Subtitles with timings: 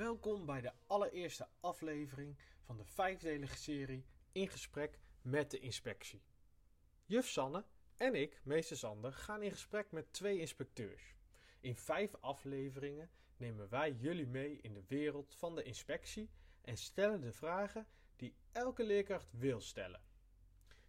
[0.00, 6.22] Welkom bij de allereerste aflevering van de vijfdelige serie In gesprek met de inspectie.
[7.04, 7.64] Juf Sanne
[7.96, 11.14] en ik, meester Sander, gaan in gesprek met twee inspecteurs.
[11.60, 16.30] In vijf afleveringen nemen wij jullie mee in de wereld van de inspectie
[16.60, 17.86] en stellen de vragen
[18.16, 20.02] die elke leerkracht wil stellen.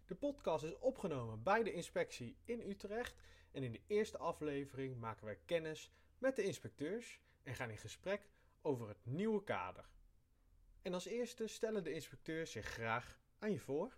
[0.06, 3.14] De podcast is opgenomen bij de inspectie in Utrecht
[3.50, 8.28] en in de eerste aflevering maken wij kennis met de inspecteurs en gaan in gesprek
[8.62, 9.84] over het nieuwe kader.
[10.82, 13.96] En als eerste stellen de inspecteurs zich graag aan je voor.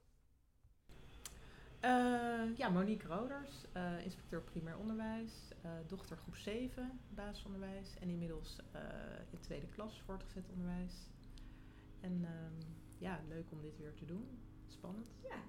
[1.84, 5.32] Uh, ja, Monique Roders, uh, inspecteur primair onderwijs,
[5.64, 8.58] uh, dochter groep 7, basisonderwijs en inmiddels
[9.30, 11.10] in tweede klas voortgezet onderwijs.
[12.00, 14.38] En ehm, ja, leuk om dit weer te doen.
[14.66, 15.14] Spannend.
[15.22, 15.42] Ja,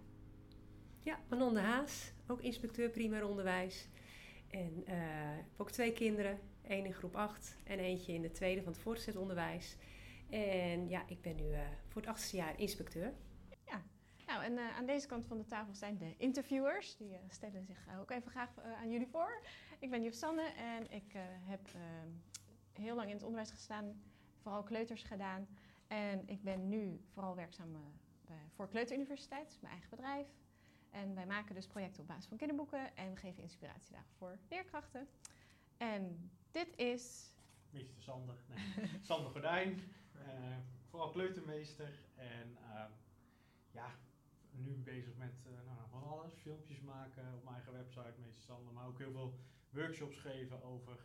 [1.04, 3.88] ja Manon de Haas, ook inspecteur primair onderwijs.
[4.48, 4.86] En uh,
[5.36, 8.82] heb ook twee kinderen, één in groep 8 en eentje in de tweede van het
[8.82, 9.78] voortgezet onderwijs.
[10.30, 13.14] En ja, ik ben nu uh, voor het achtste jaar inspecteur.
[13.66, 13.84] Ja,
[14.26, 16.98] nou en uh, aan deze kant van de tafel zijn de interviewers.
[16.98, 19.42] Die stellen zich ook even graag aan jullie voor.
[19.80, 21.70] Ik ben Juf Sanne en ik heb
[22.74, 24.02] heel lang in het onderwijs gestaan,
[24.42, 25.48] vooral kleuters gedaan.
[25.88, 27.72] En ik ben nu vooral werkzaam
[28.26, 30.28] bij, voor Kleuteruniversiteit, mijn eigen bedrijf.
[30.92, 35.08] En wij maken dus projecten op basis van kinderboeken en we geven inspiratiedagen voor leerkrachten.
[35.78, 37.34] En dit is.
[37.70, 39.82] Meester Sander, nee, Sander Gordijn,
[40.16, 40.58] uh,
[40.90, 42.00] vooral kleutermeester.
[42.16, 42.86] En uh,
[43.72, 43.96] ja,
[44.52, 46.34] nu bezig met uh, nou, van alles.
[46.34, 48.74] Filmpjes maken op mijn eigen website, Meester Sander.
[48.74, 49.40] Maar ook heel veel
[49.70, 50.98] workshops geven over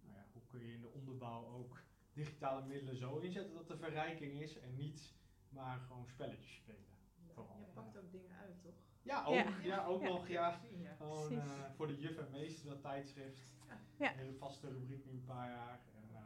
[0.00, 3.78] nou ja, hoe kun je in de onderbouw ook digitale middelen zo inzetten dat er
[3.78, 5.14] verrijking is en niet
[5.48, 6.88] maar gewoon spelletjes spelen.
[7.16, 8.89] Ja, je pakt ook dingen uit, toch?
[9.02, 9.84] Ja, ook, ja.
[9.84, 10.60] ook nog, ja.
[10.96, 11.44] Gewoon uh,
[11.76, 13.58] voor de juf en meester, dat tijdschrift.
[13.98, 15.80] Een hele vaste rubriek nu een paar jaar.
[15.94, 16.18] En uh,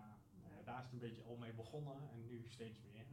[0.65, 1.97] daar is het een beetje al mee begonnen.
[2.13, 3.05] En nu steeds meer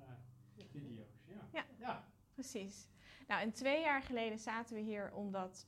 [0.57, 1.21] uh, video's.
[1.25, 1.47] Ja.
[1.53, 1.65] Ja.
[1.77, 2.87] ja, precies.
[3.27, 5.67] Nou, en twee jaar geleden zaten we hier omdat...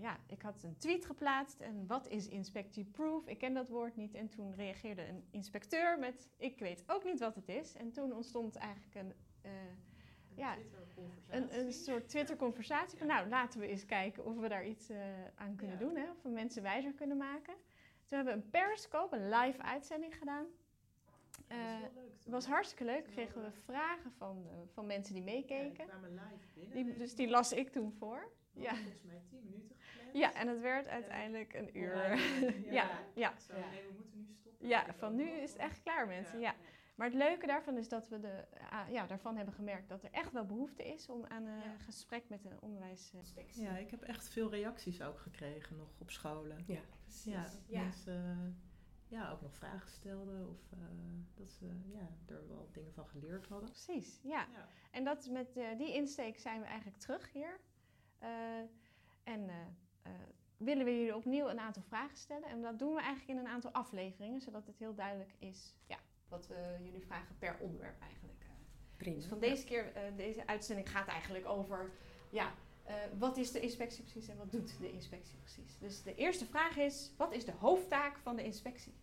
[0.00, 3.26] ja, ik had een tweet geplaatst en wat is inspectie proof?
[3.26, 4.14] Ik ken dat woord niet.
[4.14, 7.74] En toen reageerde een inspecteur met ik weet ook niet wat het is.
[7.74, 9.14] En toen ontstond eigenlijk een
[10.34, 10.56] ja,
[11.28, 12.98] een, een soort Twitter-conversatie.
[12.98, 14.98] Van nou, laten we eens kijken of we daar iets uh,
[15.34, 15.96] aan kunnen doen.
[15.96, 16.10] Hè?
[16.10, 17.54] Of we mensen wijzer kunnen maken.
[18.04, 20.46] Toen hebben we een Periscope, een live uitzending gedaan.
[21.48, 23.04] Dat was, wel leuk, uh, was hartstikke leuk.
[23.04, 25.56] Kregen we vragen van, uh, van mensen die meekeken.
[25.56, 26.98] Ja, die kwamen live binnen.
[26.98, 28.32] Dus die las ik toen voor.
[28.52, 28.74] Ja.
[28.74, 30.16] Volgens mij 10 minuten gepland.
[30.16, 31.96] Ja, en het werd uiteindelijk een uur.
[32.64, 33.00] Ja, ja.
[33.14, 33.38] ja.
[33.38, 34.68] Zo, nee, we moeten nu stoppen.
[34.68, 36.40] Ja, van nu is het echt klaar, mensen.
[36.40, 36.54] Ja.
[37.02, 38.44] Maar het leuke daarvan is dat we de,
[38.90, 41.78] ja, daarvan hebben gemerkt dat er echt wel behoefte is om aan een ja.
[41.78, 43.62] gesprek met een onderwijsinspectie.
[43.62, 46.64] Ja, ik heb echt veel reacties ook gekregen nog op scholen.
[46.66, 47.32] Ja, precies.
[47.32, 47.82] Ja, ja.
[47.82, 48.56] mensen
[49.08, 50.78] ja, ook nog vragen stelden of uh,
[51.34, 53.68] dat ze ja, er wel dingen van geleerd hadden.
[53.68, 54.46] Precies, ja.
[54.52, 54.68] ja.
[54.90, 57.60] En dat met uh, die insteek zijn we eigenlijk terug hier.
[58.22, 58.28] Uh,
[59.22, 59.50] en
[60.56, 62.48] willen we jullie opnieuw een aantal vragen stellen.
[62.48, 65.98] En dat doen we eigenlijk in een aantal afleveringen, zodat het heel duidelijk is ja,
[66.32, 68.44] wat we jullie vragen per onderwerp eigenlijk.
[68.96, 69.16] Prima.
[69.16, 71.90] Dus van deze keer, uh, deze uitzending gaat eigenlijk over,
[72.30, 72.52] ja,
[72.86, 75.78] uh, wat is de inspectie precies en wat doet de inspectie precies?
[75.78, 78.94] Dus de eerste vraag is, wat is de hoofdtaak van de inspectie?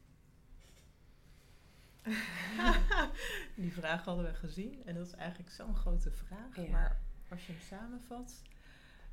[3.56, 6.56] Die vraag hadden we gezien en dat is eigenlijk zo'n grote vraag.
[6.56, 6.70] Ja.
[6.70, 8.42] Maar als je hem samenvat,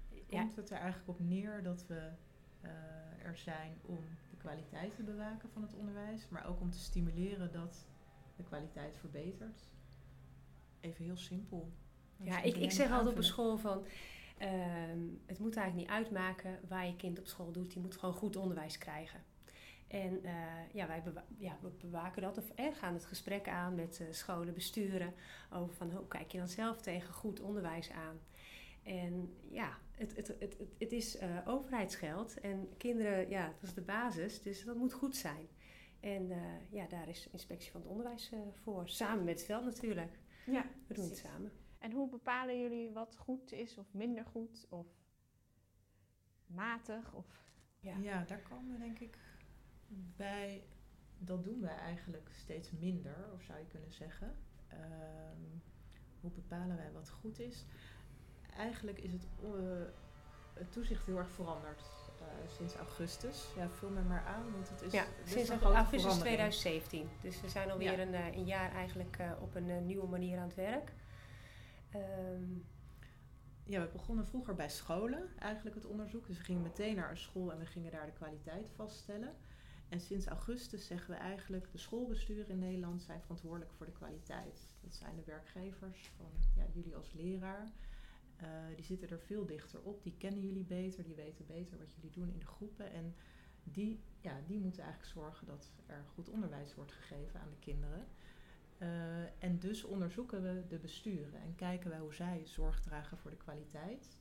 [0.08, 0.60] komt ja.
[0.60, 2.10] het er eigenlijk op neer dat we
[2.62, 2.70] uh,
[3.22, 7.52] er zijn om de kwaliteit te bewaken van het onderwijs, maar ook om te stimuleren
[7.52, 7.86] dat
[8.36, 9.68] de kwaliteit verbetert.
[10.80, 11.72] Even heel simpel.
[12.16, 13.86] Ja, ik, ik zeg altijd op een school van...
[14.42, 14.48] Uh,
[15.26, 17.72] het moet eigenlijk niet uitmaken waar je kind op school doet.
[17.72, 19.24] Die moet gewoon goed onderwijs krijgen.
[19.86, 20.32] En uh,
[20.72, 24.06] ja, wij bewa ja, we bewaken dat of eh, gaan het gesprek aan met uh,
[24.10, 25.14] scholen, besturen
[25.52, 28.20] over van hoe kijk je dan zelf tegen goed onderwijs aan.
[28.82, 33.74] En ja, het, het, het, het, het is uh, overheidsgeld en kinderen, ja, dat is
[33.74, 35.48] de basis, dus dat moet goed zijn.
[36.06, 38.88] En uh, ja, daar is de inspectie van het onderwijs uh, voor.
[38.88, 40.18] Samen met het veld natuurlijk.
[40.44, 41.52] Ja, we doen het samen.
[41.78, 44.86] En hoe bepalen jullie wat goed is of minder goed of
[46.46, 47.14] matig?
[47.14, 47.26] Of...
[47.80, 47.96] Ja.
[47.96, 49.18] ja, daar komen we denk ik
[50.16, 50.64] bij.
[51.18, 54.36] Dat doen wij eigenlijk steeds minder, of zou je kunnen zeggen.
[54.72, 55.62] Um,
[56.20, 57.64] hoe bepalen wij wat goed is?
[58.56, 59.84] Eigenlijk is het, uh,
[60.54, 61.95] het toezicht heel erg veranderd
[62.46, 63.46] sinds augustus.
[63.56, 67.08] Ja, vul me maar aan, want het is ja, sinds augustus 2017.
[67.20, 67.98] Dus we zijn alweer ja.
[67.98, 70.92] een, een, jaar eigenlijk uh, op een nieuwe manier aan het werk.
[71.94, 72.66] Um,
[73.64, 76.26] ja, we begonnen vroeger bij scholen eigenlijk het onderzoek.
[76.26, 79.34] Dus we gingen meteen naar een school en we gingen daar de kwaliteit vaststellen.
[79.88, 84.68] En sinds augustus zeggen we eigenlijk, de schoolbesturen in Nederland zijn verantwoordelijk voor de kwaliteit.
[84.80, 87.72] Dat zijn de werkgevers van ja, jullie als leraar.
[88.42, 91.94] Uh, die zitten er veel dichter op, die kennen jullie beter, die weten beter wat
[91.94, 92.90] jullie doen in de groepen.
[92.92, 93.14] En
[93.62, 98.06] die, ja, die moeten eigenlijk zorgen dat er goed onderwijs wordt gegeven aan de kinderen.
[98.78, 103.30] Uh, en dus onderzoeken we de besturen en kijken wij hoe zij zorg dragen voor
[103.30, 104.18] de kwaliteit.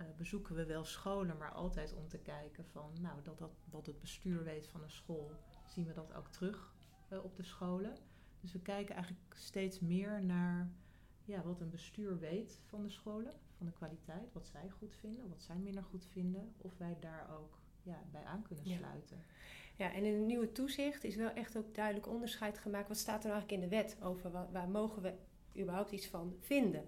[0.00, 3.86] Uh, bezoeken we wel scholen, maar altijd om te kijken van, nou, dat, dat wat
[3.86, 5.30] het bestuur weet van een school,
[5.66, 6.74] zien we dat ook terug
[7.22, 7.96] op de scholen.
[8.40, 10.70] Dus we kijken eigenlijk steeds meer naar
[11.28, 15.28] ja, wat een bestuur weet van de scholen, van de kwaliteit, wat zij goed vinden,
[15.28, 19.22] wat zij minder goed vinden, of wij daar ook ja, bij aan kunnen sluiten.
[19.76, 19.92] Ja.
[19.92, 22.88] en in het nieuwe toezicht is wel echt ook duidelijk onderscheid gemaakt.
[22.88, 25.14] Wat staat er eigenlijk in de wet over waar, waar mogen we
[25.60, 26.84] überhaupt iets van vinden?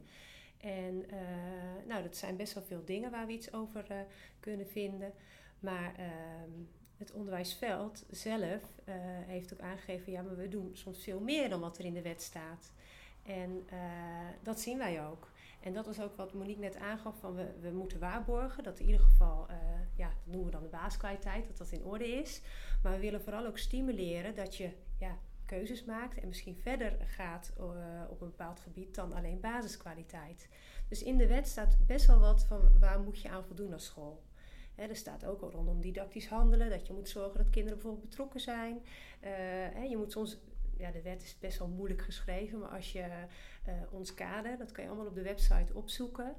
[0.59, 4.01] En uh, nou, dat zijn best wel veel dingen waar we iets over uh,
[4.41, 5.13] kunnen vinden.
[5.61, 6.07] Maar uh,
[7.01, 8.95] het onderwijsveld zelf eh,
[9.27, 12.03] heeft ook aangegeven, ja, maar we doen soms veel meer dan wat er in de
[12.03, 12.73] wet staat.
[13.35, 13.67] En
[14.43, 15.29] dat zien wij ook.
[15.61, 18.87] En dat was ook wat Monique net aangaf, van we, we moeten waarborgen dat in
[18.87, 19.47] ieder geval,
[19.97, 22.43] ja, dat noemen we dan de basiskwaliteit, dat dat in orde is.
[22.83, 27.53] Maar we willen vooral ook stimuleren dat je ja, keuzes maakt en misschien verder gaat
[27.59, 27.67] uh,
[28.11, 30.49] op een bepaald gebied dan alleen basiskwaliteit.
[30.89, 33.85] Dus in de wet staat best wel wat van waar moet je aan voldoen als
[33.85, 34.23] school.
[34.75, 38.41] Er staat ook al rondom didactisch handelen, dat je moet zorgen dat kinderen bijvoorbeeld betrokken
[38.41, 38.83] zijn.
[39.89, 40.39] Je moet soms,
[40.81, 43.07] ja, de wet is best wel moeilijk geschreven, maar als je
[43.69, 46.35] uh, ons kader, dat kan je allemaal op de website opzoeken.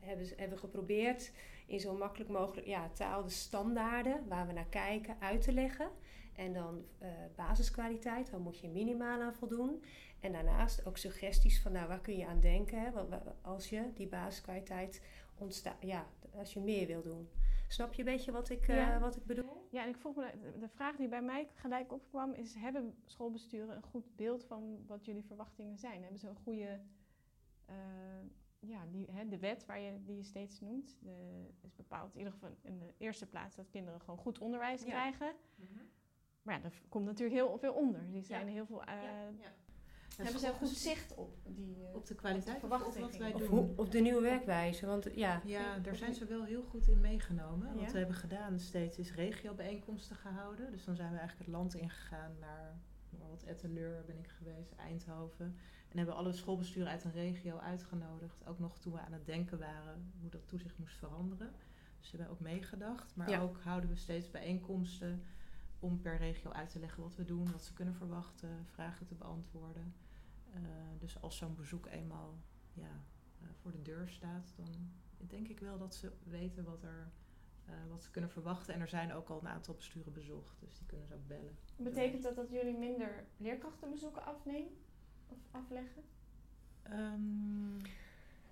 [0.00, 1.32] hebben, hebben we geprobeerd
[1.66, 5.90] in zo makkelijk mogelijk ja, taal de standaarden waar we naar kijken uit te leggen.
[6.34, 9.84] En dan uh, basiskwaliteit, waar moet je minimaal aan voldoen.
[10.20, 12.90] En daarnaast ook suggesties van nou, waar kun je aan denken hè,
[13.42, 15.02] als je die basiskwaliteit
[15.38, 16.06] ontstaat, ja,
[16.36, 17.28] als je meer wil doen.
[17.72, 18.98] Snap je een beetje wat ik, uh, ja.
[18.98, 19.66] wat ik bedoel?
[19.70, 23.76] Ja, en ik vroeg me, de vraag die bij mij gelijk opkwam is, hebben schoolbesturen
[23.76, 26.02] een goed beeld van wat jullie verwachtingen zijn?
[26.02, 26.80] Hebben ze een goede,
[27.70, 27.76] uh,
[28.58, 32.18] ja, die, hè, de wet waar je, die je steeds noemt, de, is bepaald in
[32.18, 34.88] ieder geval in de eerste plaats dat kinderen gewoon goed onderwijs ja.
[34.88, 35.34] krijgen.
[35.54, 35.88] Mm -hmm.
[36.42, 38.10] Maar ja, er komt natuurlijk heel veel onder.
[38.10, 38.52] Die zijn ja.
[38.52, 38.82] heel veel.
[38.82, 38.94] Uh,
[39.38, 39.52] ja.
[40.22, 43.34] Hebben ze een goed zicht op die uh, op de kwaliteit op, of wat wij
[43.34, 43.72] of doen?
[43.76, 44.86] Op de nieuwe werkwijze.
[44.86, 47.74] Want ja, ja daar zijn ze wel heel goed in meegenomen.
[47.74, 50.70] Wat we hebben gedaan steeds is regiobijeenkomsten gehouden.
[50.70, 52.78] Dus dan zijn we eigenlijk het land ingegaan naar
[53.28, 55.56] wat Etteleur ben ik geweest, Eindhoven.
[55.88, 58.46] En hebben alle schoolbesturen uit een regio uitgenodigd.
[58.46, 61.52] Ook nog toen we aan het denken waren hoe dat toezicht moest veranderen.
[62.00, 63.16] Dus hebben we ook meegedacht.
[63.16, 65.22] Maar ook houden we steeds bijeenkomsten
[65.78, 69.14] om per regio uit te leggen wat we doen, wat ze kunnen verwachten, vragen te
[69.14, 69.94] beantwoorden.
[70.54, 70.60] Uh,
[70.98, 72.38] dus als zo'n bezoek eenmaal
[72.72, 73.04] ja,
[73.42, 77.10] uh, voor de deur staat, dan denk ik wel dat ze weten wat, er,
[77.68, 78.74] uh, wat ze kunnen verwachten.
[78.74, 81.56] En er zijn ook al een aantal besturen bezocht, dus die kunnen ze ook bellen.
[81.76, 84.72] Betekent dat dat jullie minder leerkrachtenbezoeken afnemen
[85.28, 86.02] of afleggen?
[86.90, 87.78] Um,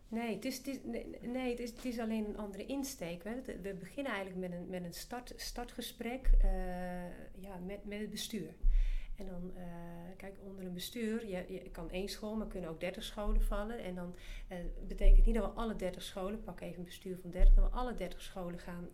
[0.09, 0.79] Nee, het is, het is,
[1.21, 3.25] nee, het is, het is alleen een andere insteek.
[3.25, 3.43] Hè.
[3.62, 8.55] We beginnen eigenlijk met een, met een start, startgesprek uh, ja, met, met het bestuur.
[9.19, 9.62] En dan, uh,
[10.17, 13.79] kijk, onder een bestuur, je, je kan één school, maar kunnen ook dertig scholen vallen.
[13.79, 14.15] En dan
[14.49, 17.65] uh, betekent niet dat we alle dertig scholen, pak even een bestuur van dertig, dat
[17.65, 18.88] we alle dertig scholen gaan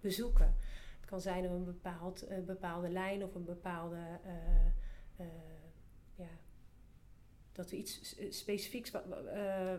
[0.00, 0.56] bezoeken.
[1.00, 3.98] Het kan zijn op een bepaald, bepaalde lijn of een bepaalde
[6.14, 6.30] ja,
[7.52, 9.08] dat we iets specifieks waar,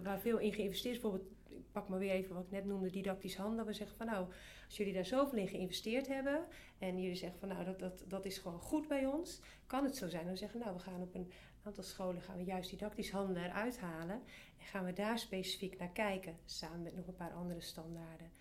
[0.04, 2.90] waar veel in geïnvesteerd is, bijvoorbeeld, ik pak maar weer even wat ik net noemde,
[2.90, 3.66] didactisch handelen.
[3.66, 4.28] We zeggen van nou,
[4.66, 6.46] als jullie daar zoveel in geïnvesteerd hebben
[6.78, 9.96] en jullie zeggen van nou, dat, dat, dat is gewoon goed bij ons, kan het
[9.96, 10.26] zo zijn.
[10.26, 11.32] Dan zeggen nou, we gaan op een
[11.64, 14.22] aantal scholen gaan we juist didactisch handelen eruit halen
[14.58, 18.32] en gaan we daar specifiek naar kijken, samen met nog een paar andere standaarden.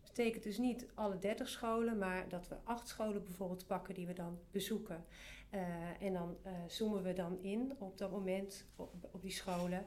[0.00, 4.06] Dat betekent dus niet alle 30 scholen, maar dat we acht scholen bijvoorbeeld pakken die
[4.06, 5.04] we dan bezoeken.
[5.50, 9.86] Uh, en dan uh, zoomen we dan in op dat moment op, die scholen.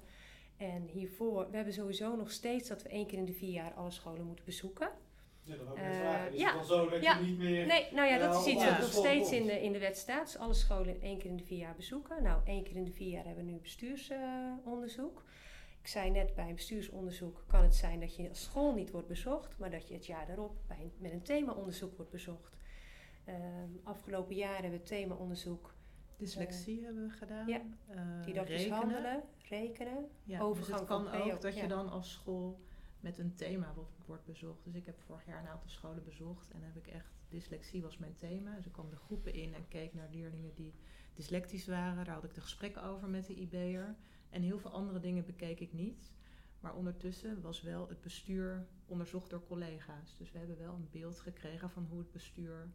[0.58, 3.74] En hiervoor, we hebben sowieso nog steeds dat we één keer in de vier jaar
[3.74, 4.90] alle scholen moeten bezoeken.
[5.44, 6.34] Ja, dat ook uh, vragen.
[6.34, 6.48] Is ja.
[6.48, 7.18] het dan zo dat ja.
[7.18, 7.66] je niet meer...
[7.66, 10.26] Nee, nou ja, dat is iets wat nog steeds in de, in de wet staat.
[10.26, 12.24] Dus alle scholen één keer in de vier jaar bezoeken.
[12.24, 15.24] Nou, één keer in de vier jaar hebben we nu bestuursonderzoek.
[15.82, 19.08] ik zei net, bij een bestuursonderzoek kan het zijn dat je als school niet wordt
[19.08, 22.58] bezocht, maar dat je het jaar daarop bij een, met een themaonderzoek wordt bezocht.
[23.28, 25.74] Um, afgelopen jaar hebben we themaonderzoek.
[26.18, 27.48] Dyslexie uh, hebben we gedaan.
[27.48, 27.62] Ja,
[28.26, 28.78] didactisch rekenen.
[28.78, 31.62] handelen, rekenen, ja, overgang dus het kan ook dat ja.
[31.62, 32.60] je dan als school
[33.00, 34.64] met een thema wordt, wordt bezocht.
[34.64, 37.98] Dus ik heb vorig jaar een aantal scholen bezocht en heb ik echt, dyslexie was
[37.98, 38.56] mijn thema.
[38.56, 40.74] Dus ik kwam de groepen in en keek naar leerlingen die
[41.14, 42.06] dyslectisch waren.
[42.06, 43.96] Daar had ik de gesprekken over met de IB'er.
[44.30, 46.12] En heel veel andere dingen bekeek ik niet.
[46.60, 50.18] Maar ondertussen was wel het bestuur onderzocht door collega's.
[50.18, 52.70] Dus we hebben wel een beeld gekregen van hoe het bestuur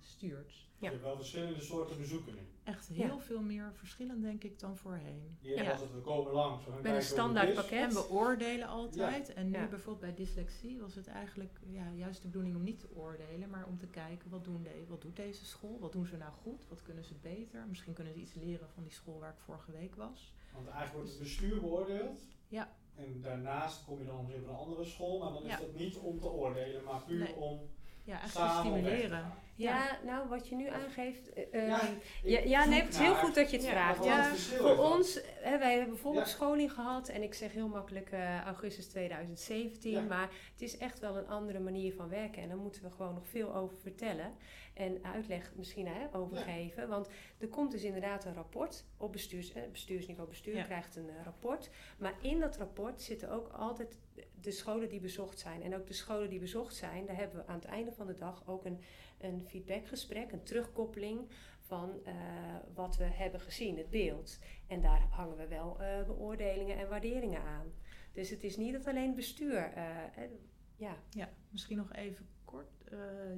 [0.00, 0.70] stuurt.
[0.82, 2.40] Je hebt wel verschillende soorten bezoeken nu.
[2.64, 5.38] Echt heel veel meer verschillend denk ik dan voorheen.
[5.42, 6.64] Was het, we komen langs.
[6.64, 7.88] We Met een standaard pakket.
[7.88, 9.32] En we oordelen altijd.
[9.32, 12.88] En nu bijvoorbeeld bij dyslexie was het eigenlijk ja, juist de bedoeling om niet te
[12.94, 15.78] oordelen, maar om te kijken wat, doen de, wat doet deze school?
[15.80, 16.68] Wat doen ze nou goed?
[16.68, 17.66] Wat kunnen ze beter?
[17.68, 20.34] Misschien kunnen ze iets leren van die school waar ik vorige week was.
[20.52, 22.20] Want eigenlijk wordt het bestuur beoordeeld.
[22.48, 22.76] Ja.
[22.94, 25.96] En daarnaast kom je dan weer op een andere school, maar dan is dat niet
[25.96, 27.60] om te oordelen, maar puur om
[28.04, 29.32] ja, echt te stimuleren.
[29.54, 31.30] Ja, nou wat je nu aangeeft.
[31.52, 31.80] Uh, ja,
[32.22, 34.04] ja, ja, nee, het is heel goed dat je het vraagt.
[34.04, 38.40] Ja, voor ons, hè, wij hebben bijvoorbeeld scholing gehad en ik zeg heel makkelijk uh,
[38.40, 42.82] augustus 2017, maar het is echt wel een andere manier van werken en daar moeten
[42.82, 44.32] we gewoon nog veel over vertellen
[44.74, 46.88] en uitleg misschien hè, over geven.
[46.88, 50.28] Want er komt dus inderdaad een rapport op bestuurs, eh, bestuursniveau.
[50.28, 53.96] Bestuur krijgt een rapport, maar in dat rapport zitten ook altijd
[54.42, 55.62] de scholen die bezocht zijn.
[55.62, 58.14] En ook de scholen die bezocht zijn, daar hebben we aan het einde van de
[58.14, 58.80] dag ook een,
[59.18, 61.28] een feedbackgesprek, een terugkoppeling
[61.60, 62.12] van uh,
[62.74, 64.38] wat we hebben gezien, het beeld.
[64.66, 67.72] En daar hangen we wel uh, beoordelingen en waarderingen aan.
[68.12, 69.72] Dus het is niet dat alleen bestuur.
[69.76, 70.22] Uh,
[70.76, 70.96] ja.
[71.10, 72.84] ja, misschien nog even kort.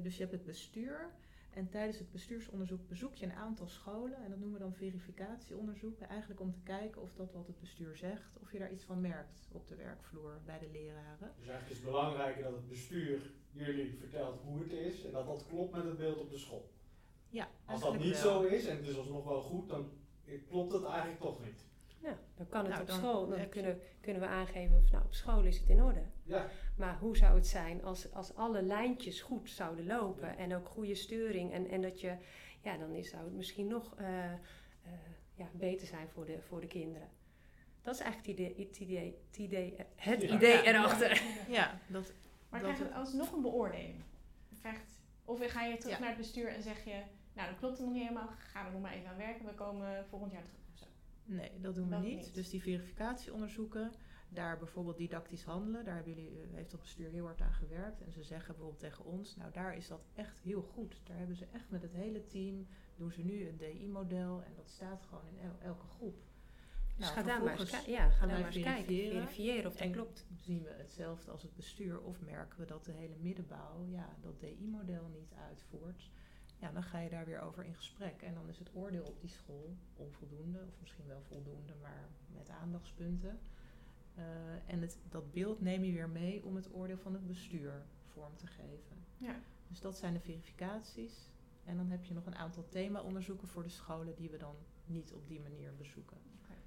[0.01, 1.11] dus je hebt het bestuur.
[1.55, 4.23] En tijdens het bestuursonderzoek bezoek je een aantal scholen.
[4.23, 6.09] En dat noemen we dan verificatieonderzoeken.
[6.09, 9.01] Eigenlijk om te kijken of dat wat het bestuur zegt, of je daar iets van
[9.01, 11.33] merkt op de werkvloer bij de leraren.
[11.37, 15.25] Dus eigenlijk is het belangrijker dat het bestuur jullie vertelt hoe het is en dat
[15.25, 16.71] dat klopt met het beeld op de school.
[17.29, 19.89] Ja, Als dat niet zo is en het is alsnog wel goed, dan
[20.47, 21.65] klopt het eigenlijk toch niet.
[22.01, 23.27] Ja, dan kan het nou, op school.
[23.27, 26.03] Dan kunnen, kunnen we aangeven of nou op school is het in orde.
[26.25, 26.49] Ja.
[26.77, 30.95] Maar hoe zou het zijn als, als alle lijntjes goed zouden lopen en ook goede
[30.95, 32.17] sturing en, en dat je,
[32.61, 34.31] ja, dan is, zou het misschien nog uh, uh,
[35.33, 37.09] ja, beter zijn voor de, voor de kinderen.
[37.81, 41.21] Dat is eigenlijk het idee, het idee, het idee, het idee erachter.
[41.49, 42.13] Ja, dat,
[42.49, 44.03] maar dat krijg je alsnog een beoordeling?
[44.59, 47.01] Krijgt, of ga je terug naar het bestuur en zeg je,
[47.33, 49.53] nou dat klopt het nog niet helemaal, ga er nog maar even aan werken, we
[49.53, 50.89] komen volgend jaar terug.
[51.25, 52.33] Nee, dat doen we niet.
[52.33, 53.91] Dus die verificatieonderzoeken,
[54.29, 58.01] daar bijvoorbeeld didactisch handelen, daar hebben jullie, eh, heeft het bestuur heel hard aan gewerkt.
[58.01, 61.01] En ze zeggen bijvoorbeeld tegen ons, nou daar is dat echt heel goed.
[61.03, 64.69] Daar hebben ze echt met het hele team, doen ze nu een DI-model en dat
[64.69, 66.23] staat gewoon in elke groep.
[66.97, 69.91] Dus nou, ga daar maar eens, ja, ga daar maar eens kijken, verifiëren of dat
[69.91, 70.25] klopt.
[70.35, 74.39] zien we hetzelfde als het bestuur of merken we dat de hele middenbouw ja, dat
[74.39, 76.09] DI-model niet uitvoert
[76.65, 78.21] ja, dan ga je daar weer over in gesprek.
[78.21, 82.49] En dan is het oordeel op die school onvoldoende, of misschien wel voldoende, maar met
[82.49, 83.39] aandachtspunten.
[84.17, 84.23] Uh,
[84.73, 88.35] en het, dat beeld neem je weer mee om het oordeel van het bestuur vorm
[88.35, 89.05] te geven.
[89.17, 89.35] Ja.
[89.67, 91.29] Dus dat zijn de verificaties.
[91.63, 94.55] En dan heb je nog een aantal thema-onderzoeken voor de scholen die we dan
[94.85, 96.17] niet op die manier bezoeken.
[96.43, 96.57] Okay.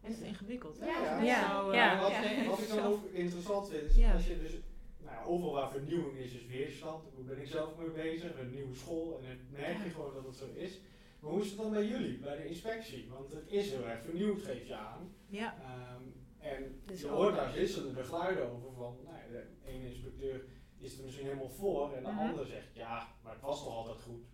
[0.00, 0.86] En het is ingewikkeld, hè?
[0.86, 1.72] Ja, ja.
[1.72, 2.00] ja.
[2.00, 4.52] Wat, wat, ik dan ook interessant vind, is als je dus
[4.98, 7.04] nou, overal waar vernieuwing is, is weerstand.
[7.16, 9.20] Daar ben ik zelf mee bezig, een nieuwe school.
[9.20, 10.80] En dan merk je gewoon dat het zo is.
[11.20, 13.08] Maar hoe is het dan bij jullie, bij de inspectie?
[13.08, 15.14] Want het is heel erg vernieuwd, geef je aan.
[15.26, 15.54] Ja.
[15.96, 20.44] Um, en je hoort daar wisselende geluiden over van, nou, de ene inspecteur
[20.76, 23.74] is er misschien helemaal voor en de mm andere zegt, ja, maar het was toch
[23.74, 24.24] altijd goed.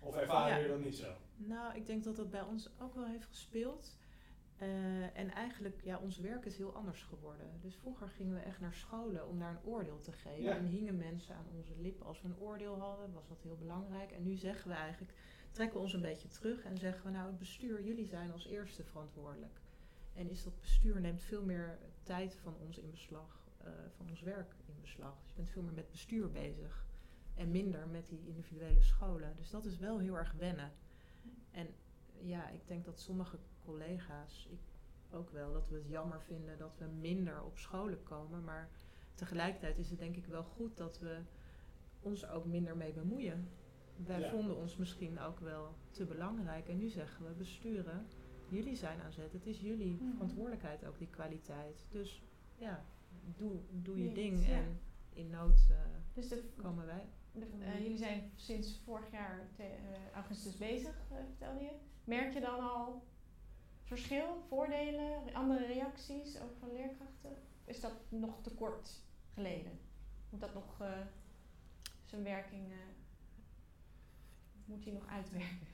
[0.00, 1.12] Of ervaren jullie dat niet zo?
[1.36, 3.98] Nou, ik denk dat dat bij ons ook wel heeft gespeeld.
[4.62, 7.46] Uh, en eigenlijk, ja, ons werk is heel anders geworden.
[7.60, 10.56] Dus vroeger gingen we echt naar scholen om daar een oordeel te geven.
[10.56, 12.06] En hingen mensen aan onze lippen.
[12.06, 14.12] Als we een oordeel hadden, was dat heel belangrijk.
[14.12, 15.12] En nu zeggen we eigenlijk,
[15.50, 18.46] trekken we ons een beetje terug en zeggen we, nou, het bestuur, jullie zijn als
[18.46, 19.59] eerste verantwoordelijk.
[20.20, 24.20] En is dat bestuur neemt veel meer tijd van ons in beslag, uh, van ons
[24.20, 25.18] werk in beslag.
[25.20, 26.86] Dus je bent veel meer met bestuur bezig.
[27.34, 29.36] En minder met die individuele scholen.
[29.36, 30.72] Dus dat is wel heel erg wennen.
[31.50, 31.68] En
[32.22, 34.58] ja, ik denk dat sommige collega's, ik
[35.10, 38.44] ook wel, dat we het jammer vinden dat we minder op scholen komen.
[38.44, 38.68] Maar
[39.14, 41.20] tegelijkertijd is het denk ik wel goed dat we
[42.00, 43.48] ons ook minder mee bemoeien.
[43.96, 46.68] Wij vonden ons misschien ook wel te belangrijk.
[46.68, 48.06] En nu zeggen we, besturen,
[48.50, 49.32] jullie zijn aan zet.
[49.32, 50.12] Het is jullie mhm.
[50.12, 51.84] verantwoordelijkheid ook, die kwaliteit.
[51.90, 52.22] Dus
[52.56, 52.84] ja,
[53.36, 54.80] doe, doe je ding en
[55.12, 55.76] in nood uh,
[56.14, 57.08] dus de, komen wij.
[57.34, 61.70] uh, jullie zijn sinds vorig jaar te, uh, augustus bezig, vertelde je.
[62.04, 63.02] Merk je dan al
[63.82, 67.36] verschil, voordelen, andere reacties, ook van leerkrachten?
[67.64, 69.04] Is dat nog te kort
[69.34, 69.78] geleden?
[70.30, 70.88] Moet dat nog uh,
[72.04, 72.76] zijn werking, uh,
[74.64, 75.68] moet hij nog uitwerken?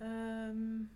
[0.00, 0.90] Um,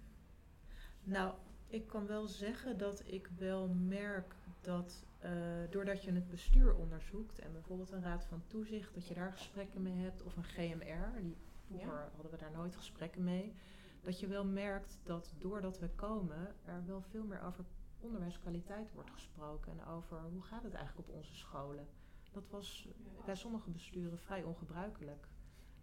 [1.02, 1.34] nou,
[1.66, 5.30] ik kan wel zeggen dat ik wel merk dat uh,
[5.70, 9.82] doordat je het bestuur onderzoekt en bijvoorbeeld een raad van toezicht, dat je daar gesprekken
[9.82, 13.54] mee hebt of een GMR, die, vroeger hadden we daar nooit gesprekken mee
[14.02, 17.64] dat je wel merkt dat doordat we komen, er wel veel meer over
[18.00, 21.86] onderwijskwaliteit wordt gesproken en over hoe gaat het eigenlijk op onze scholen.
[22.32, 22.88] Dat was
[23.24, 25.28] bij sommige besturen vrij ongebruikelijk.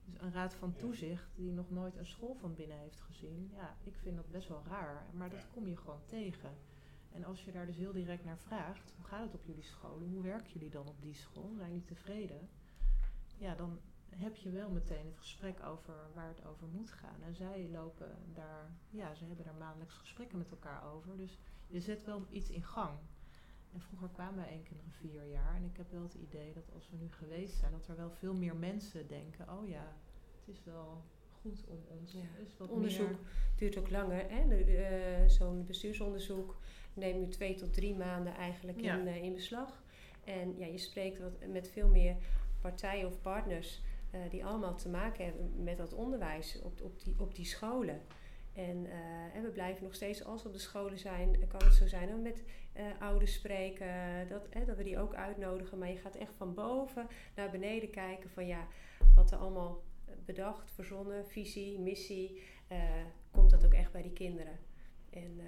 [0.09, 3.77] Dus een raad van toezicht die nog nooit een school van binnen heeft gezien, ja,
[3.83, 5.05] ik vind dat best wel raar.
[5.13, 6.57] Maar dat kom je gewoon tegen.
[7.11, 10.09] En als je daar dus heel direct naar vraagt, hoe gaat het op jullie scholen?
[10.09, 11.53] Hoe werken jullie dan op die school?
[11.57, 12.49] Zijn jullie tevreden?
[13.37, 17.21] Ja, dan heb je wel meteen het gesprek over waar het over moet gaan.
[17.23, 21.17] En zij lopen daar, ja, ze hebben daar maandelijks gesprekken met elkaar over.
[21.17, 22.97] Dus je zet wel iets in gang.
[23.73, 25.55] En vroeger kwamen wij één keer in vier jaar.
[25.55, 28.11] En ik heb wel het idee dat als we nu geweest zijn, dat er wel
[28.11, 29.93] veel meer mensen denken: oh ja,
[30.39, 31.03] het is wel
[31.41, 32.11] goed om ons.
[32.11, 32.19] Ja.
[32.57, 33.19] wat onderzoek
[33.55, 34.31] duurt ook langer.
[34.31, 36.57] Uh, Zo'n bestuursonderzoek
[36.93, 39.83] neemt nu twee tot drie maanden eigenlijk in, uh, in beslag.
[40.23, 42.15] En ja, je spreekt wat, met veel meer
[42.61, 43.81] partijen of partners
[44.15, 48.01] uh, die allemaal te maken hebben met dat onderwijs op, op, die, op die scholen.
[48.53, 51.73] En, uh, en, we blijven nog steeds, als we op de scholen zijn, kan het
[51.73, 52.43] zo zijn dat we met
[52.77, 53.87] uh, ouders spreken,
[54.29, 55.77] dat, dat we die ook uitnodigen.
[55.77, 58.67] Maar je gaat echt van boven naar beneden kijken van ja,
[59.15, 59.83] wat er allemaal
[60.25, 62.41] bedacht, verzonnen, visie, missie,
[63.31, 64.59] komt dat ook echt bij die kinderen.
[65.09, 65.41] En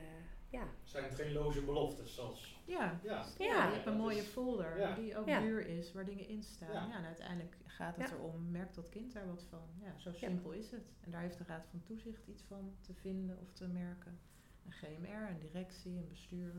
[0.51, 0.67] ja.
[0.84, 2.60] Zijn het geen loze beloftes zoals...
[2.65, 3.25] Ja, ja.
[3.38, 3.67] ja.
[3.67, 6.89] je hebt een mooie folder die ook duur is, waar dingen in staan.
[6.89, 6.98] Ja.
[6.98, 9.70] en uiteindelijk gaat het erom, merkt dat kind daar wat van?
[9.79, 10.93] Ja, zo simpel is het.
[11.01, 14.20] En daar heeft de Raad van Toezicht iets van te vinden of te merken.
[14.65, 16.51] Een GMR, een directie, een bestuur.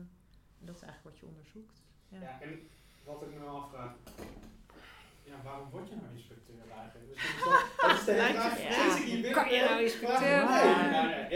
[0.59, 1.83] En dat is eigenlijk wat je onderzoekt.
[2.07, 2.69] Ja, en
[3.03, 3.95] wat ik me afvraag,
[5.23, 7.13] ja, waarom word je nou inspecteur eigenlijk?
[7.13, 7.43] Dus
[7.77, 8.13] dat, is de
[9.21, 9.31] vraag.
[9.31, 10.41] Kan je nou inspecteur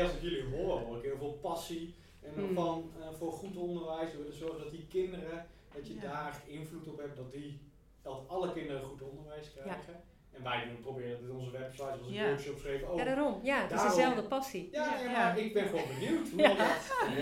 [0.01, 2.53] als ik jullie hoor, hoor ik heel veel passie en hmm.
[2.53, 6.87] van, uh, voor goed onderwijs, we willen zorgen dat die kinderen, dat je daar invloed
[6.87, 7.59] op hebt, dat, die,
[8.01, 10.03] dat alle kinderen goed onderwijs krijgen.
[10.31, 12.27] En wij proberen het in onze website, onze ja.
[12.27, 12.91] workshop schrijven.
[12.91, 13.39] Oh, ja, daarom.
[13.43, 14.69] Ja, het is dezelfde passie.
[14.71, 16.57] Ja, ja, ik ben gewoon benieuwd hoe dat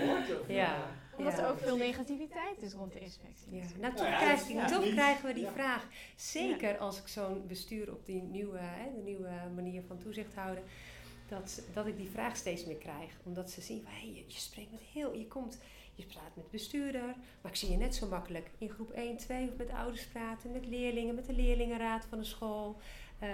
[0.06, 0.48] wordt.
[0.48, 0.94] Ja.
[1.16, 3.54] Omdat er ook veel negativiteit is rond de inspectie.
[3.54, 3.64] Ja.
[3.80, 5.86] Nou, toch, krijg, toch krijgen we die vraag.
[6.16, 10.64] Zeker als ik zo'n bestuur op die nieuwe, hè, de nieuwe manier van toezicht houden
[11.28, 13.10] dat, dat ik die vraag steeds meer krijg.
[13.24, 15.58] Omdat ze zien, hey, je, je, spreekt met heel, je komt,
[15.94, 19.16] je praat met de bestuurder, maar ik zie je net zo makkelijk in groep 1,
[19.16, 22.76] 2 of met ouders praten, met leerlingen, met de leerlingenraad van de school.
[23.22, 23.28] Uh,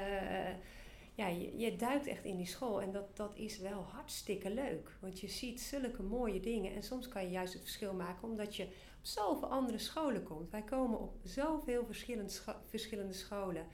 [1.14, 4.96] ja, je, je, duikt echt in die school en dat, dat is wel hartstikke leuk.
[5.00, 8.56] Want je ziet zulke mooie dingen en soms kan je juist het verschil maken omdat
[8.56, 8.70] je op
[9.02, 10.50] zoveel andere scholen komt.
[10.50, 12.32] Wij komen op zoveel verschillende,
[12.66, 13.66] verschillende scholen.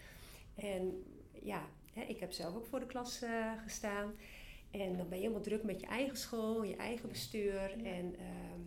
[0.55, 1.05] En
[1.43, 1.69] ja,
[2.07, 4.15] ik heb zelf ook voor de klas uh, gestaan.
[4.71, 7.73] En dan ben je helemaal druk met je eigen school, je eigen bestuur.
[7.85, 8.61] En ehm,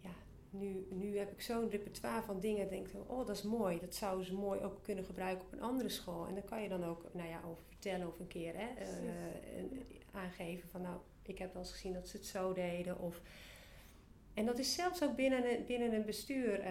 [0.00, 0.14] ja,
[0.50, 2.68] nu, nu heb ik zo'n repertoire van dingen.
[2.68, 3.80] Denk ik, oh, dat is mooi.
[3.80, 6.26] Dat zouden ze mooi ook kunnen gebruiken op een andere school.
[6.26, 9.10] En daar kan je dan ook nou ja, over vertellen of een keer hè, uh,
[10.12, 12.98] aangeven van nou, ik heb wel eens gezien dat ze het zo deden.
[12.98, 13.20] Of
[14.36, 16.58] en dat is zelfs ook binnen een, binnen een bestuur.
[16.58, 16.66] Uh,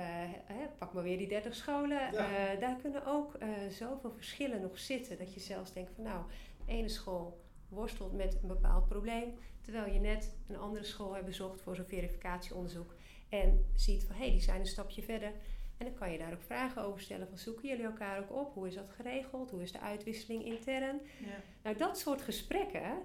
[0.45, 2.13] hè, pak maar weer die 30 scholen.
[2.13, 2.19] Uh,
[2.60, 5.17] daar kunnen ook uh, zoveel verschillen nog zitten.
[5.17, 6.23] Dat je zelfs denkt van nou,
[6.65, 9.34] de ene school worstelt met een bepaald probleem.
[9.62, 12.95] Terwijl je net een andere school hebt bezocht voor zo'n verificatieonderzoek.
[13.30, 15.32] En ziet van hé, hey, die zijn een stapje verder.
[15.78, 17.28] En dan kan je daar ook vragen over stellen.
[17.28, 18.54] Van zoeken jullie elkaar ook op?
[18.54, 19.51] Hoe is dat geregeld?
[19.51, 21.01] Hoe is de uitwisseling intern?
[21.19, 21.41] Ja.
[21.63, 22.97] Nou, dat soort gesprekken.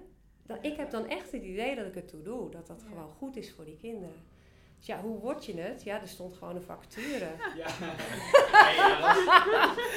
[0.45, 2.51] Dan, ik heb dan echt het idee dat ik het toe doe.
[2.51, 4.29] Dat dat gewoon goed is voor die kinderen.
[4.81, 5.83] Dus ja, hoe word je het?
[5.83, 7.29] Ja, er stond gewoon een vacature.
[7.55, 7.65] Ja, ja,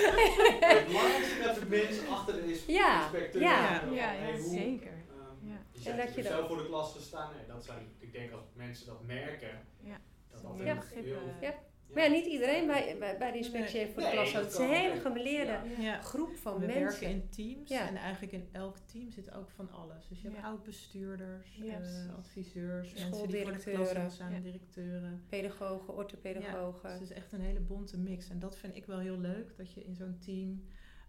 [0.03, 4.93] dat is, het belangrijkste dat de mensen achter de inspecteur ja, ja, ja, zeker.
[4.93, 5.91] Um, ja.
[5.91, 7.33] En dat je zelf voor de klas gestaan.
[7.37, 10.01] Nee, dat zijn, ik denk als mensen dat merken, ja.
[10.31, 10.83] dat dat ja.
[10.95, 11.55] heel, ja.
[11.93, 14.33] Maar ja, niet iedereen bij, bij, bij de inspectie heeft voor de klas.
[14.33, 15.59] Het is een hele gemeleerde
[16.01, 16.83] groep van We mensen.
[16.83, 20.09] We werken in teams en eigenlijk in elk team zit ook van alles.
[20.09, 25.25] Dus je hebt oud-bestuurders, uh, adviseurs, schooldirecteuren, zijn, directeuren.
[25.29, 26.91] Pedagogen, orthopedagogen.
[26.91, 28.29] dus het is echt een hele bonte mix.
[28.29, 30.63] En dat vind ik wel heel leuk, dat je in zo'n team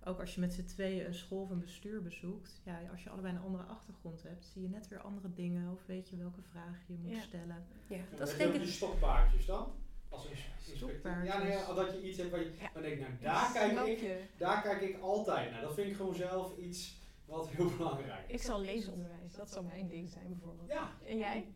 [0.06, 3.10] ook als je met z'n tweeën een school of een bestuur bezoekt, ja, als je
[3.10, 6.42] allebei een andere achtergrond hebt, zie je net weer andere dingen of weet je welke
[6.42, 7.66] vragen je moet stellen.
[7.88, 8.66] Ja, dat is denk ik.
[8.66, 9.72] stokpaardjes dan?
[10.16, 10.26] Als
[11.24, 14.62] Ja, nee, dat je iets hebt waar je dan denk nou daar kijk, ik, daar
[14.62, 15.62] kijk ik altijd naar.
[15.62, 18.34] Dat vind ik gewoon zelf iets wat heel belangrijk is.
[18.34, 20.70] Ik zal leesonderwijs, dat zou mijn ding zijn bijvoorbeeld.
[20.70, 20.90] Ja.
[21.06, 21.48] En jij?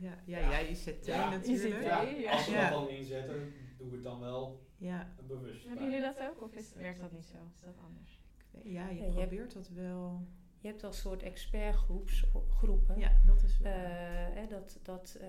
[0.00, 1.30] Ja, ja, jij ICT ja.
[1.30, 1.82] natuurlijk.
[1.84, 5.14] Ja, als we dat dan inzetten, doe ik het dan wel ja.
[5.26, 5.66] bewust.
[5.66, 7.36] Hebben jullie dat ook of is, werkt dat niet zo?
[7.54, 8.20] Is dat anders?
[8.62, 10.26] Ja, je probeert dat wel.
[10.58, 12.98] Je hebt al een soort expertgroepen.
[12.98, 13.72] Ja, dat is wel.
[13.72, 15.28] Uh, dat, dat uh,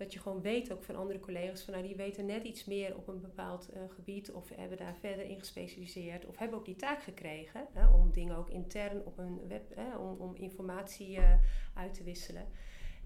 [0.00, 2.96] dat je gewoon weet ook van andere collega's van nou die weten net iets meer
[2.96, 6.76] op een bepaald uh, gebied of hebben daar verder in gespecialiseerd of hebben ook die
[6.76, 11.32] taak gekregen hè, om dingen ook intern op een web, hè, om, om informatie uh,
[11.74, 12.46] uit te wisselen.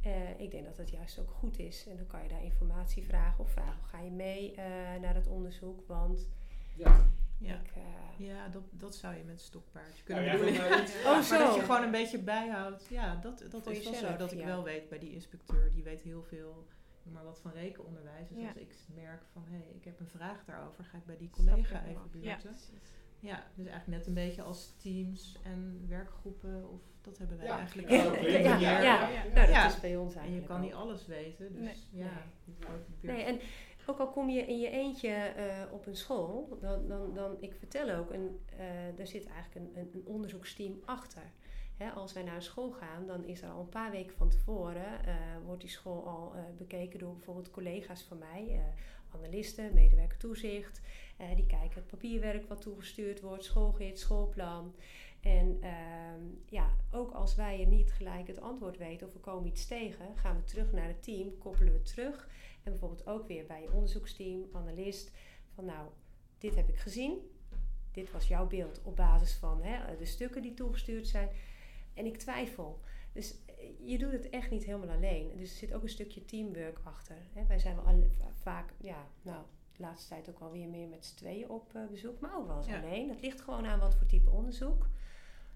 [0.07, 3.05] Uh, ik denk dat dat juist ook goed is en dan kan je daar informatie
[3.05, 4.55] vragen of vragen ga je mee
[5.01, 6.29] naar het onderzoek, want
[6.77, 7.07] ja.
[7.39, 11.05] Ja, Ik, eh, ja dat, dat zou je met stokpaardje Nou, kunnen mij iets- Oh,
[11.05, 11.39] maar zo.
[11.39, 12.87] dat je gewoon een beetje bijhoudt.
[12.89, 14.17] Ja, dat, dat Voor is wel zo.
[14.17, 14.47] Dat ik ja.
[14.47, 16.67] wel weet bij die inspecteur, die weet heel veel,
[17.13, 18.29] maar wat van rekenonderwijs.
[18.29, 18.47] Dus Ja.
[18.49, 21.85] als ik merk van, hé, ik heb een vraag daarover, ga ik bij die collega
[21.85, 22.57] even Ja, buurten.
[23.21, 27.59] Ja, dus eigenlijk net een beetje als teams en werkgroepen, of dat hebben wij Ja,
[27.59, 28.17] eigenlijk ja, ook.
[28.17, 29.09] Ja, ja, ja, ja.
[29.09, 29.23] ja.
[29.23, 29.67] Nou, dat Ja.
[29.67, 30.67] is bij ons En eigenlijk je kan ook.
[30.67, 32.03] niet alles weten, dus Nee.
[32.03, 32.23] ja.
[33.01, 33.23] Nee.
[33.23, 33.41] en
[33.87, 37.55] ook al kom je in je eentje eh, op een school, dan, dan, dan ik
[37.55, 41.23] vertel ook, een, eh er zit eigenlijk een, een, een onderzoeksteam achter.
[41.95, 45.15] Als wij naar school gaan, dan is er al een paar weken van tevoren, eh,
[45.45, 48.61] wordt die school al eh, bekeken door bijvoorbeeld collega's van mij, eh,
[49.15, 50.81] analisten, medewerker toezicht.
[51.37, 54.75] Die kijken het papierwerk wat toegestuurd wordt, schoolgids, schoolplan.
[55.21, 59.49] En ehm, ja, ook als wij er niet gelijk het antwoord weten of we komen
[59.49, 62.29] iets tegen, gaan we terug naar het team, koppelen we terug.
[62.63, 65.11] En bijvoorbeeld ook weer bij je onderzoeksteam, analist,
[65.55, 65.89] van nou,
[66.39, 67.19] dit heb ik gezien.
[67.93, 71.29] Dit was jouw beeld op basis van hè, de stukken die toegestuurd zijn.
[71.95, 72.81] En ik twijfel.
[73.13, 75.37] Dus eh, je doet het echt niet helemaal alleen.
[75.37, 77.17] Dus er zit ook een stukje teamwork achter.
[77.33, 77.47] Hè.
[77.47, 81.17] Wij zijn wel alle- vaak, ja, nou, de laatste tijd ook alweer meer met z'n
[81.17, 82.21] tweeën op eh, bezoek.
[82.21, 82.81] Maar ook wel eens Ja.
[82.83, 83.09] alleen.
[83.09, 84.89] Dat ligt gewoon aan wat voor type onderzoek.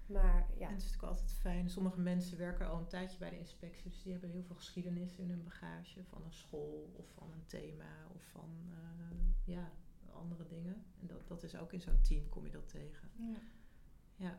[0.05, 1.69] Maar ja, En het is natuurlijk altijd fijn.
[1.69, 5.15] Sommige mensen werken al een tijdje bij de inspectie, dus die hebben heel veel geschiedenis
[5.15, 9.71] in hun bagage van een school of van een thema of van eh, ja,
[10.13, 10.83] andere dingen.
[11.01, 13.09] En dat, dat is ook in zo'n team kom je dat tegen.
[13.17, 13.37] Ja.
[14.15, 14.37] Ja.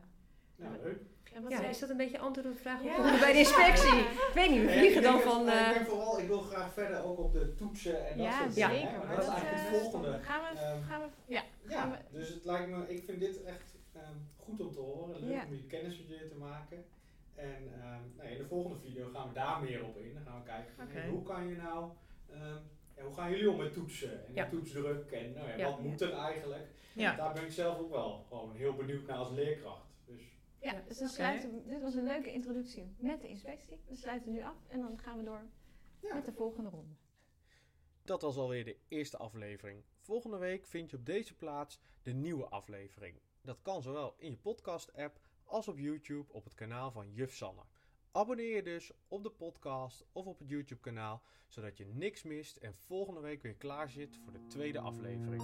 [0.61, 0.99] Nou, leuk.
[1.33, 2.83] En wat ja, zei- is dat een beetje antwoord op de vraag?
[2.83, 2.95] Ja.
[2.95, 3.99] Hoe kom je bij de inspectie?
[4.29, 5.47] Ik weet niet, we vliegen dan van...
[5.47, 8.39] ik eh, denk vooral, ik wil graag verder ook op de toetsen en dat ja,
[8.39, 8.97] soort zeker.
[8.97, 10.19] maar Maar dat is eigenlijk eh, het volgende.
[10.21, 13.19] Gaan we, Ehm, gaan we, ja, Ja, gaan we- dus het lijkt me, ik vind
[13.19, 15.19] dit echt ehm, goed om te horen.
[15.19, 15.43] Leuk Ja.
[15.47, 16.85] om je kennis met je te maken.
[17.35, 20.13] En ehm, nou, in de volgende video gaan we daar meer op in.
[20.13, 20.45] Dan gaan we
[20.85, 21.89] kijken hoe kan je nou,
[22.31, 22.57] ehm,
[22.95, 24.41] ja, hoe gaan jullie om met toetsen en Ja.
[24.41, 25.65] met toetsdruk en nou ja, Ja.
[25.69, 26.67] wat moet er eigenlijk?
[26.93, 27.15] Ja.
[27.15, 29.85] Daar ben ik zelf ook wel gewoon heel benieuwd naar als leerkracht.
[30.05, 30.21] Dus
[30.61, 33.79] ja, dus dan sluiten, dit was een leuke introductie met de inspectie.
[33.87, 35.45] We sluiten nu af en dan gaan we door
[36.01, 36.13] Ja.
[36.15, 36.93] met de volgende ronde.
[38.03, 39.83] Dat was alweer de eerste aflevering.
[39.99, 43.19] Volgende week vind je op deze plaats de nieuwe aflevering.
[43.41, 47.61] Dat kan zowel in je podcast-app als op YouTube op het kanaal van Juf Sanne.
[48.11, 52.73] Abonneer je dus op de podcast of op het YouTube-kanaal, zodat je niks mist en
[52.75, 55.41] volgende week weer klaar zit voor de tweede aflevering.